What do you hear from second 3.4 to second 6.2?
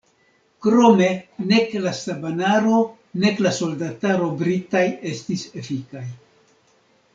la soldataro britaj estis efikaj.